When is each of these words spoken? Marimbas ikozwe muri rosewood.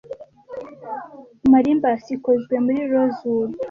Marimbas 1.51 2.03
ikozwe 2.15 2.55
muri 2.65 2.79
rosewood. 2.91 3.51